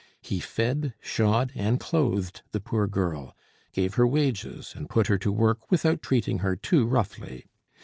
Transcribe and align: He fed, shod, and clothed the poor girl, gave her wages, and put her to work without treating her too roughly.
He 0.23 0.39
fed, 0.39 0.95
shod, 0.99 1.51
and 1.53 1.79
clothed 1.79 2.41
the 2.53 2.59
poor 2.59 2.87
girl, 2.87 3.37
gave 3.71 3.93
her 4.01 4.07
wages, 4.07 4.73
and 4.75 4.89
put 4.89 5.05
her 5.05 5.19
to 5.19 5.31
work 5.31 5.69
without 5.69 6.01
treating 6.01 6.39
her 6.39 6.55
too 6.55 6.87
roughly. 6.87 7.45